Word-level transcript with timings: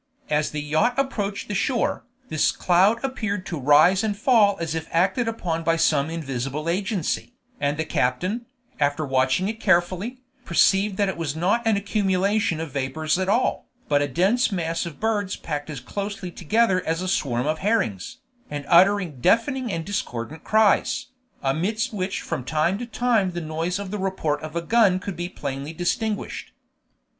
As 0.31 0.49
the 0.49 0.61
yacht 0.63 0.97
approached 0.97 1.47
the 1.47 1.53
shore, 1.53 2.03
this 2.27 2.51
cloud 2.51 2.97
appeared 3.03 3.45
to 3.45 3.59
rise 3.59 4.03
and 4.03 4.17
fall 4.17 4.57
as 4.59 4.73
if 4.73 4.87
acted 4.89 5.27
upon 5.27 5.63
by 5.63 5.75
some 5.77 6.09
invisible 6.09 6.67
agency, 6.69 7.35
and 7.59 7.77
the 7.77 7.85
captain, 7.85 8.47
after 8.79 9.05
watching 9.05 9.47
it 9.47 9.59
carefully, 9.59 10.17
perceived 10.43 10.97
that 10.97 11.07
it 11.07 11.17
was 11.17 11.35
not 11.35 11.67
an 11.67 11.77
accumulation 11.77 12.59
of 12.59 12.71
vapors 12.71 13.19
at 13.19 13.29
all, 13.29 13.67
but 13.87 14.01
a 14.01 14.07
dense 14.07 14.51
mass 14.51 14.87
of 14.87 14.99
birds 14.99 15.35
packed 15.35 15.69
as 15.69 15.79
closely 15.79 16.31
together 16.31 16.81
as 16.83 17.03
a 17.03 17.07
swarm 17.07 17.45
of 17.45 17.59
herrings, 17.59 18.17
and 18.49 18.65
uttering 18.69 19.19
deafening 19.21 19.71
and 19.71 19.85
discordant 19.85 20.43
cries, 20.43 21.09
amidst 21.43 21.93
which 21.93 22.21
from 22.21 22.43
time 22.43 22.79
to 22.79 22.87
time 22.87 23.33
the 23.33 23.39
noise 23.39 23.77
of 23.77 23.91
the 23.91 23.99
report 23.99 24.41
of 24.41 24.55
a 24.55 24.63
gun 24.63 24.97
could 24.99 25.15
be 25.15 25.29
plainly 25.29 25.73
distinguished. 25.73 26.53